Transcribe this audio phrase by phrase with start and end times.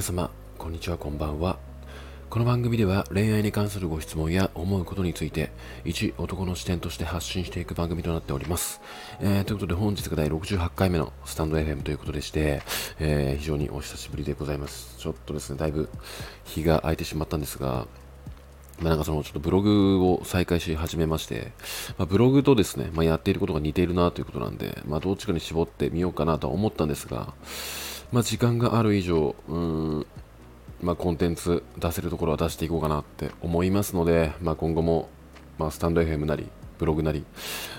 [0.00, 1.58] 皆様、こんにちは、こんばんは。
[2.30, 5.52] この番組では恋愛に関するご質問や思うことについて、
[5.84, 8.80] 一男の視点として発信していく番組となっております。
[9.20, 12.62] えー、ということで本日が第68回目のスタンド FM ということでして、
[12.98, 14.96] えー、非常にお久しぶりでございます。
[14.96, 15.90] ちょっとですね、だいぶ
[16.44, 17.86] 日が空いてしまったんですが、
[18.78, 21.52] まあ、なんかそのちょっとブログを再開し始めまして、
[21.98, 27.34] まあ、ブログとですね、まあ、やっていることが似ているなということなんで、まあ、どっちかに絞ってみようかなとは思ったんですが、
[28.12, 30.06] まあ、時間がある以上、うん、
[30.82, 35.08] まあ、コンテンツ出せるところは出していこうかなって思いますので、まあ、今後も、
[35.58, 37.24] まあ、スタンド FM なり、ブログなり、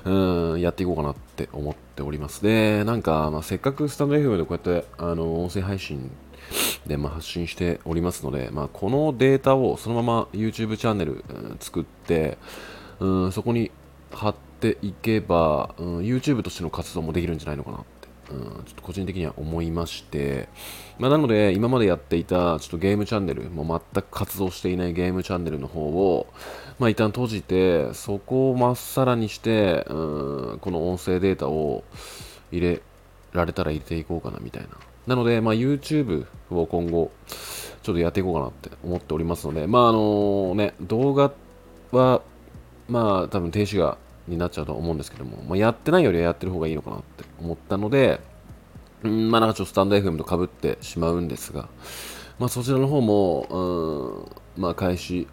[0.06, 2.44] うん、やっていこうかなって思っております。
[2.44, 6.12] で、なんか、まあ、せっかくスタンド FM でこうやって、あの、音声配信
[6.86, 12.38] で、まあ、発信しておりますので、まあ、このデータをそのまま YouTube チャンネル、うん、作って、
[13.00, 13.72] うん、そこに
[14.12, 17.80] 貼っていけば、うん、YouTube としての活動もできるんじゃないのかな
[18.32, 20.48] うん、ちょっと個人的には思いまして、
[20.98, 26.28] まあ、なので今までやっていたちょっとゲームチャンネル、もう全く活動していないゲームチャンネルの方を、
[26.80, 31.84] まあ、一旦閉じて、そこをまっさらにして、うん、この音声データを
[32.52, 32.82] 入れ
[33.34, 34.70] られたら入れていこうかなみたいな。
[35.08, 37.12] なので、まあ、YouTube を今後、
[37.84, 41.32] ちょっとやっていこうかなって思っておりますので、まああのね、動画
[41.92, 42.22] は、
[42.88, 47.02] まあ多分停止がになっちゃうと思うんですけども、まあ、やってないよりはやってる方がいいのかなっ
[47.42, 48.20] 思ったので、
[49.04, 51.68] うん、まあなんかちょっとスタンド FM とかぶってしまうんですが、
[52.40, 55.28] まあそちらの方も、うん、まあ開始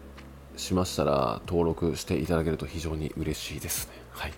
[0.57, 3.93] しましたら登録していただけると非常に嬉しいですね。
[4.11, 4.33] はい。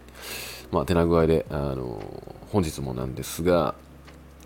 [0.72, 2.02] まあ手な具合で、あの
[2.52, 3.76] 本日もなんですが、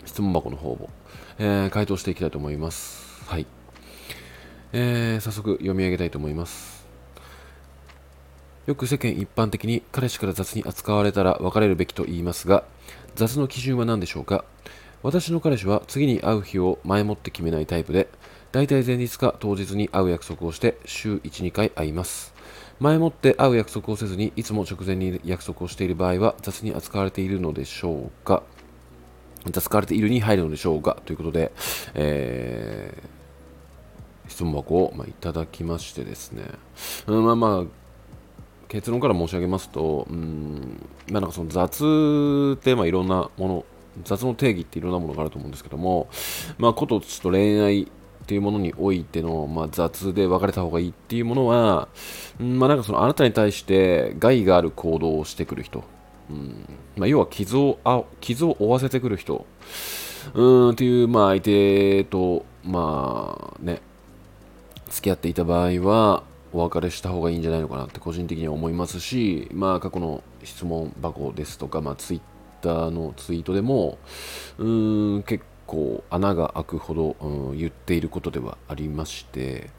[0.06, 0.90] 質問箱の方を、
[1.40, 3.24] えー、回答していきたいと思います。
[3.26, 3.46] はい。
[4.74, 6.75] えー、早速読み上げたいと思います。
[8.66, 12.64] よく世間一般的に彼氏から雑に扱われたら別れるべきと言いますが、
[13.14, 14.44] 雑の基準は何でしょうか？
[15.04, 18.08] 私の彼氏は次に会う日を前もって決めないタイプで、
[18.52, 22.34] 大体前日か当日に会う約束をして週1、2回会います。
[22.80, 28.42] 前もって会う約束をせずにいつも直前に約束をしている場合は雑に扱われているのでしょうか？
[29.52, 30.98] 雑われているに入るのでしょうか？
[31.06, 31.52] ということで、
[31.94, 36.46] えー、質問箱を、まあ、いただきましてですね、
[37.06, 37.85] まあまあ
[38.68, 43.66] 結論から申し上げますと、うん、まあ、なんかその雑ってまあいろんなもの、
[44.04, 46.08] 雑の定義っていろんなものがあると思うんですけども、
[46.58, 47.88] まあ、ことちと恋愛っ
[48.28, 51.88] ていうものにおいての、まあ、雑で別れた方がいいっていうものは、
[52.40, 55.84] うんまあ、なんかそのあなたに対して害がある行動をしてくる人、
[56.30, 59.46] うんまあ、要は傷をあ傷を負わせてくる人、
[60.34, 63.82] うんっていう、まあ、相手と、まあね、
[64.90, 66.24] 付き合っていた場合は、
[66.56, 72.22] お別れした方がいいんじゃないのかなって個人的には思いますし、まあ、過去の質問箱ですとか、まあ、ツイッ
[72.62, 73.98] ターのツイートでも、
[74.58, 79.70] うーん、結構穴が開くほど、うん、言っていることではありまして、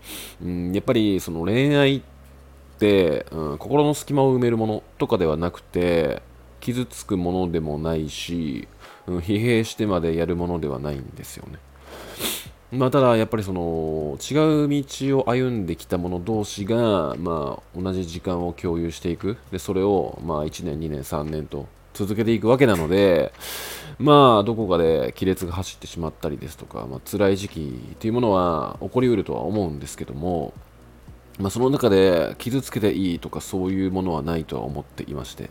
[0.43, 2.03] うん、やっぱりその恋愛っ
[2.79, 6.21] て、うん、心の隙間を埋めるものとかではなくて、
[6.61, 8.69] 傷つくものでもないし、
[9.07, 11.59] うん、疲弊してまでやるものではないんですよね。
[12.73, 19.37] まあ、ただやっぱりその違う道を歩んできた者同士が、まあ、同じ時間を共有していく。
[19.53, 23.33] でそれをまあ1年2年3年と続けていくわけなので
[23.99, 30.53] まあどこかで亀裂が走ってしまったりですとか、まあ辛い時期っていうものは起こりうるとは思うんですけども、
[31.39, 35.51] まあ、その中で傷つけていいとかそういうものはないとは思っていまして、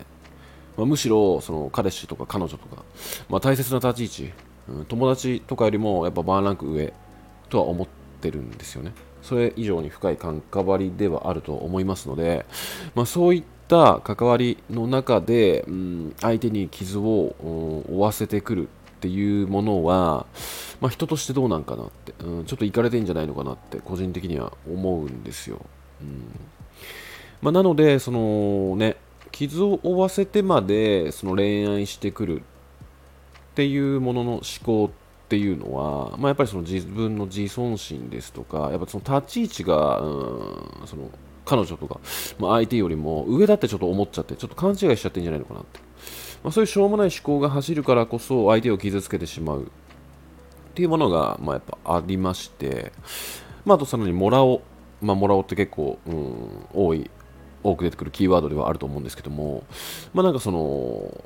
[0.78, 2.84] まあ、むしろその彼氏とか彼女とか、
[3.30, 6.94] まあ、大切な立ち位置、友達とかよりもやっぱバーランク上
[7.50, 7.88] とは思っ
[8.22, 8.94] てるんですよね。
[9.22, 12.46] それ以上に深い関わりではあると思いますので、
[12.94, 17.36] まあ、そういった関わりの中で、うん、相手に傷を、
[17.90, 18.68] 負わせてくるっ
[19.00, 20.28] ていうものは、
[20.80, 25.60] まあ、人としてどうなんかなって、うん、ちょっといかれてんじゃないのかなって個人的には思うんですよ。
[26.02, 26.24] うん
[27.42, 28.98] まあ、なので、そのね、
[29.32, 32.44] 傷を負わせてまでその恋愛してくるっ
[33.56, 41.10] ていうものの思考ってっていうのは、まあ、やっぱりその自分の自尊心ですとか、やっぱその立ち位置が、うん、その
[41.46, 42.00] 彼女とか、
[42.38, 45.80] まあ、相手よりも上だってちょっと思っちゃって、ちょっと勘違いしちゃってんじゃないのかなって。
[46.44, 49.66] まあ、そういうしょうもない思考が走るからこそ相手を傷つけてしまうっ
[50.76, 52.92] ていうものが、まあ、やっぱありまして、
[53.66, 54.62] まあ、とさらにモラオ、
[55.02, 57.10] まあ、モラオって結構、うん、多い、
[57.64, 59.64] 多く出てくるキーワードではあると思うんですけども、
[60.14, 61.20] まあ、なんかその、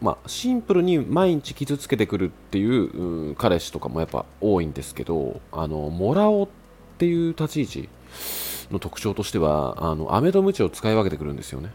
[0.00, 6.48] まあ、シンプルに毎日傷つけてくるっていう、う彼氏とかもやっぱ多いんですけど、あの、もらおうっ
[6.98, 7.88] ていう立ち位置
[8.70, 11.72] の特徴としては、あの、飴とムチを使い分けてくるんですよね。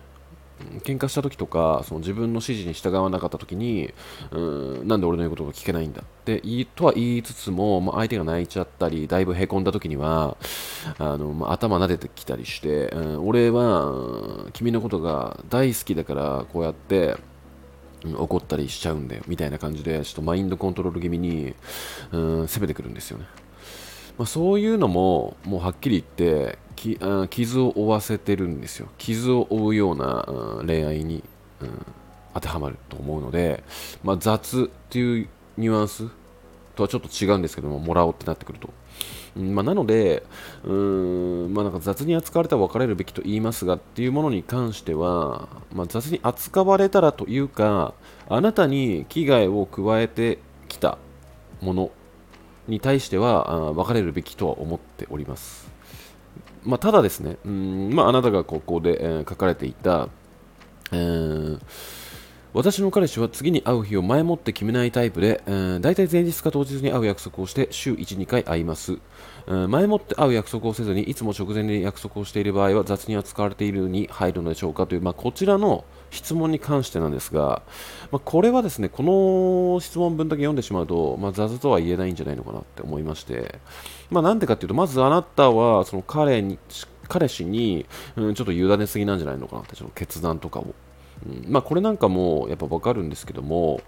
[0.84, 3.94] 喧嘩した時とかその自分の指示に従わなかった時に
[4.32, 4.40] う
[4.84, 10.38] んなんで俺の言うことが聞けないんだっていとは言いつつも、まあ、相手が泣いちゃったりだいぶへこんだ時には
[10.98, 17.18] あの、まあ、頭撫でてきたりして、うん、俺は君のことが大好きだからこうやって
[18.06, 21.56] 怒ったりしちゃうんだよみたいな感じでちょっとマインドコントロール気味に
[22.12, 23.26] うん攻めてくるんですよね、
[24.18, 28.90] まあ、そういうのももうはっきり言ってき傷を負わせてるんですよ。
[28.98, 30.26] 傷を負うような、
[30.66, 31.24] 恋愛に、
[31.62, 31.86] うん、
[32.34, 33.64] 当てはまると思うので、
[34.04, 35.28] まあ、雑っていう
[35.58, 36.08] ニュアンス
[36.76, 38.70] とはちょっと違うんですけどももらおうってなってくると、
[39.36, 40.24] まあ、なので
[40.64, 47.94] うーん、まあ、なんか雑に扱われたら別れるべきと言いますがっていうものに関しては、まあ、雑に扱われたらというか
[48.30, 50.98] あなたに危害を加えてきた
[51.62, 51.92] もの
[52.68, 55.72] に対してはあ別れるべきとは思っております。
[56.64, 60.08] まあ、ただですね、うんまあ、なたがここで、えー、書かれていた、
[60.92, 61.60] えー、
[62.54, 69.00] 私の彼氏は次に会う日を前もって決めないタイプで、えー、大体前日か当日に会う約束をして週1、2回会います、
[69.48, 77.64] えー、前もって会う約束をせずにいつも直前で約束をしている場合は雑に扱われているに入るのでしょうかという、まあ、こちらの質問に関してなんですが、
[78.12, 83.58] まあ、これはですねこの質問文だけ読んでしまうと、まあ、雑とは言えないんじゃないのかなって思いまして、
[84.12, 86.60] まあ、なんでかっていうとまずあなたはその彼に
[87.08, 90.76] 彼氏に、うん、ちょっと委ねすぎなんじゃないのかなってちょっと決断とかを。
[91.48, 93.82] まあ、これなんかもやっぱ分かるんですけども、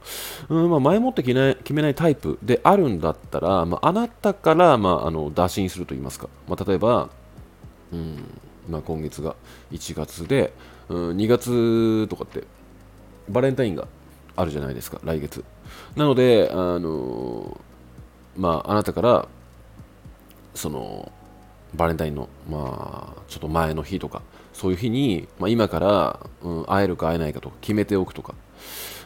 [0.50, 7.10] うんまあ、前もって決めない決めないタイプであるんだったら、まあ、あなたから、まあ、あの打診すると言いますか、まあ、例えば、
[7.92, 8.24] うん
[8.70, 9.36] まあ、今月が
[9.72, 10.54] 1月で、
[10.90, 12.44] うん、2月とかって
[13.30, 13.88] バレンタインが
[14.36, 15.44] あるじゃないですか来月。
[15.96, 17.60] なのであの
[18.38, 19.28] まああなたから
[20.54, 21.12] その
[21.76, 24.22] バレンタインのまあちょっと前の日とか
[24.54, 28.34] そういう日に、まあ、今から、うん、会えるか会えないかとか決めておくとか、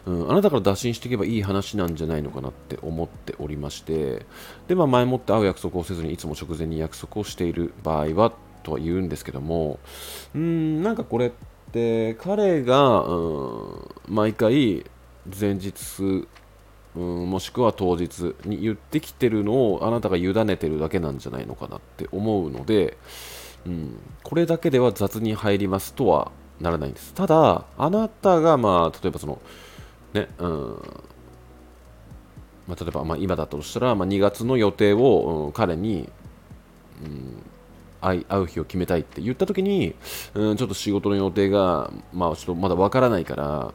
[0.06, 4.26] うん、あなたから打診していけばいい話なんじゃないのかなって思っておりまして。
[4.68, 8.32] で、まあ、前もって会う約束をせずにいつも直前に約束をしている場合は
[8.64, 9.80] とは言うんですけども。
[10.36, 11.32] うんなんかこれっ
[11.72, 14.86] で彼が、うん、毎回
[15.40, 16.28] 前日、
[16.96, 22.98] うん、もしくは当日に言ってきてるのをあなたが委ねてるだけなんじゃないのかなって思うので、
[23.66, 27.14] うん、これだけでは雑に入りますとはならないんです。
[27.14, 29.42] ただあなたがまあ例えばその
[30.14, 31.04] ねうん
[32.70, 36.08] まあ、例えば、まあ、今だとしたら、まあ、2月の予定を、うん、彼に、
[37.04, 37.42] うん、
[38.00, 39.96] 会う日を決めたいって言った時に、
[40.36, 43.74] うん、ちょっと仕事の予定が、まあ、ちょっとまだわからないから、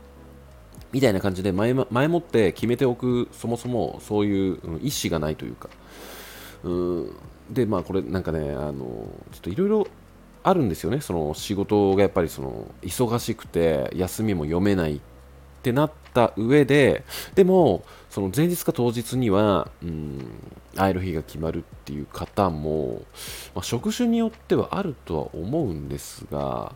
[0.94, 5.68] みたいな感じで前前もって決めておく、そもそもそういう意思がないというか、
[6.62, 7.16] うん、
[7.50, 9.88] で、まあこれなんかね、あのちょっといろいろ
[10.44, 15.00] あるんですよね、その仕事がやっぱりその忙しくて、休みも読めないっ
[15.64, 17.02] てなった上で、
[17.34, 20.28] でも、その前日か当日には、うん、
[20.76, 23.02] 会える日が決まるっていう方も、
[23.52, 26.72] まあ、職種によってはあるとは思うんですが、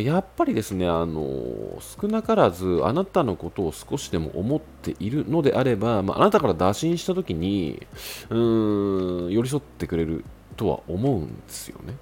[0.00, 7.86] やっぱりですね、あの少なからずあなたのことを少しでも思っているのであれば、まあ、あなたから打診したときに
[8.30, 10.24] うーん寄り添ってくれる
[10.56, 11.94] とは思うんですよね。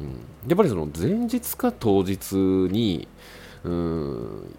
[0.00, 0.06] うん、
[0.48, 3.08] やっぱりその前日か当日に
[3.64, 4.56] うん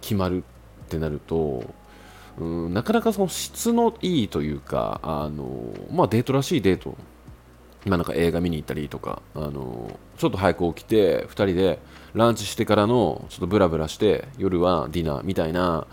[0.00, 0.44] 決まる
[0.84, 1.64] ってなると
[2.38, 6.96] うんなかなかその質のいいというか、あのまあ、デートらしいデート、
[7.86, 11.78] まあ、なんか映画見に行ったりとか、あのちょっと早く起きて2人で
[12.16, 15.86] ランチしてからのちょっとブラブラして夜はディナーみたいな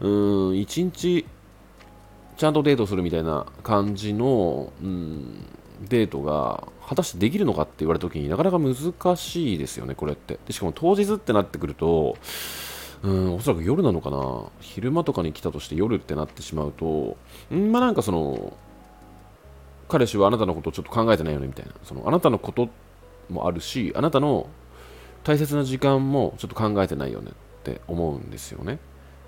[0.00, 1.26] うーん1日
[2.36, 5.44] ちゃんとデートするみたいな感じの、うん、
[5.88, 8.74] デートが果たしてできるのかって言われた時になかなか難
[9.16, 10.38] しいですよね、これって。
[10.46, 12.16] でしかも当日ってなってくると、
[13.02, 17.16] うん、おそらく夜なのかな昼間とかに来たとして夜ってなってしまうと、
[17.54, 18.56] んまあなんかその、
[19.88, 22.68] 彼氏はあなたのことをちょっと考えてないよねみたいな、そのあなたのこと
[23.28, 24.46] もあるし、あなたの
[25.24, 28.78] 大切な時間もちょっと考えてないよねって思うんですよね。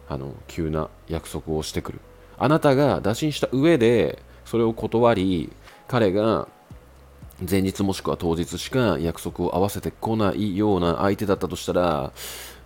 [0.09, 2.01] あの、急な約束をしてくる。
[2.39, 5.53] あなたが打診した上で、それを断り、
[5.89, 6.49] 彼が
[7.49, 12.13] 前日もしくは当日しか約束を合わせてこないような相手だったとしたら、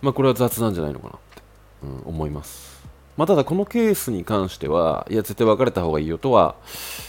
[0.01, 1.41] まあ、これは雑なんじゃないのかなって、
[1.83, 2.77] うん、思います。
[3.17, 6.55] まあ、ただ、このケースに関しては、いや、絶対別れた方がいいよとは、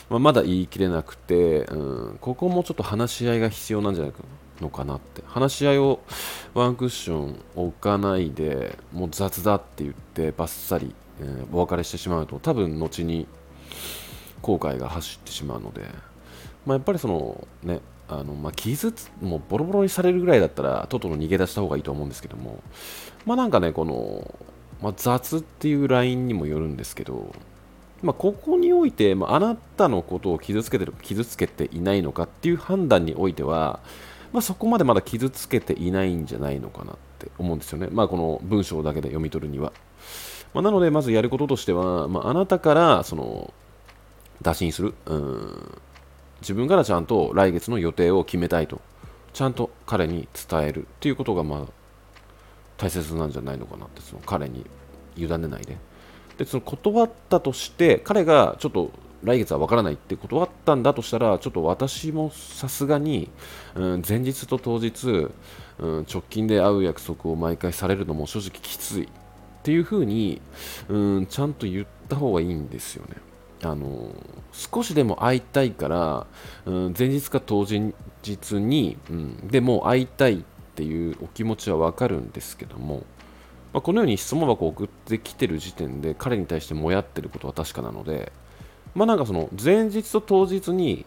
[0.08, 4.24] まあ、まだ言い切れなくて、うん、ここもちょっと話し合いが必要なんじゃないかな
[4.60, 5.22] のかなって。
[5.26, 6.00] 話し合いを
[6.54, 13.26] ワンクッション置かないで、もう雑だって言って、ばっさり、えー、お別れしてしまうと、多分後に
[14.42, 15.82] 後悔が走ってしまうので、
[16.66, 22.62] まあ、やっぱりそのね、あの、まあ、傷、もうボロボロにされるぐらいだったら、とっとと逃げ出した方がいいと思うんですけども、
[23.26, 24.34] まあなんかね、この、
[24.82, 27.34] まあ、雑っていうラインにもよるんですけど、
[28.02, 33.80] まあ、ここにおいて、まあ、あなたのことを傷つけてる傷つけていないのかっていう判断においては、
[34.32, 37.88] まあ、そこまでまだ傷つけていないんじゃないのかなって思うんですよね。
[37.90, 39.72] まあ、この文章だけで読み取るには。
[40.54, 43.52] まあ、なので、まずやることとしては、まあ、あなたからその
[44.42, 44.94] 打診する。
[45.06, 45.80] うん。
[46.40, 48.80] 自分からちゃんと来月の予定を決めたいと。
[49.32, 50.82] ちゃんと彼に伝える。
[50.82, 51.66] っていうことがまあ
[52.76, 54.00] 大切なんじゃないのかなって。
[54.00, 54.64] その彼に
[55.16, 55.76] 委ねないで。
[56.38, 58.92] でその断ったとして彼がちょっと
[59.24, 63.30] 来月は分からないって断ったんだとしたらちょっと私もさすがに、
[63.74, 65.28] うん、前日と当日、
[65.78, 69.08] うん、直近で会う約束を毎回されるのも正直きついっ
[69.62, 70.40] ていうふうに、
[70.88, 73.16] うん、ちゃんと言った方がいいんですよね。
[73.62, 74.12] あの
[74.52, 76.26] 少しでも会いたいから、
[76.64, 77.90] うん、前日か当日
[78.54, 80.38] に、うん、でも会いたいっ
[80.76, 83.02] ていうお気持ちはわかるんですけども、
[83.72, 88.32] まあ、このように質問箱を送ってきてる時点で彼に対してもやってることは確かなので、
[88.94, 91.04] まあなんかその前日と当日に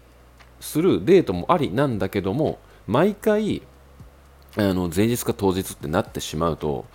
[0.59, 3.61] するデートもありなんだけども、毎回、
[4.57, 6.85] あの前日か当日ってなってしまうと、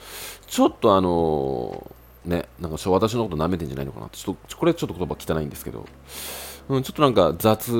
[0.46, 1.90] ちょっとあの
[2.24, 5.86] ね、なんか私のこと舐めてんじゃないのかな、ちょっとこれちょっと言葉汚いんですけど、
[6.68, 7.70] うん、ちょっとなんか雑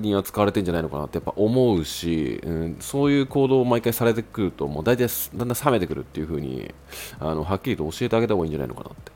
[0.00, 6.74] に扱われてんじゃないのかなってやっぱ思うし、うん、そういう行動を毎回されてくると、もう大体だんだん冷めてくるっていう風に
[7.20, 9.12] あのはっきりと教えてあげた方がいいんじゃないのかなって、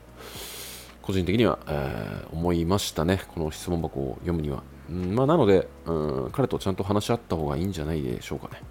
[1.07, 4.61] 個人的には、えー、思いましたね、この質問箱を読むには。
[4.89, 8.61] うんまあ、なので、うん、彼とちゃんと話し合った方がいいんじゃないでしょうかね。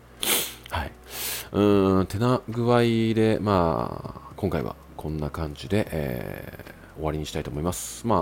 [0.68, 0.92] はい。
[1.52, 2.80] うん、てな具合
[3.14, 8.06] で、まあ、今回はこんな感じで、えー、終わりにしたいと思います。
[8.06, 8.18] まあ、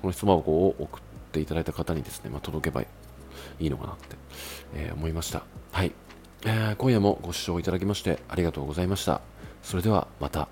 [0.00, 2.86] この質問箱を送っていただいた方にですね、まあ、届けばい
[3.60, 4.16] いのかなって、
[4.76, 5.42] えー、思いました。
[5.72, 5.92] はい、
[6.46, 9.20] えー、今夜もご視聴いただきましてありがとうございました。
[9.62, 10.48] それではまた。